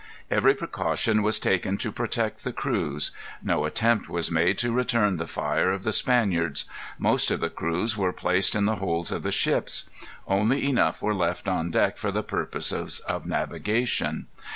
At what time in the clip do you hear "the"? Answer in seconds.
2.43-2.51, 5.17-5.27, 5.83-5.91, 7.39-7.51, 8.65-8.77, 9.21-9.31, 12.11-12.23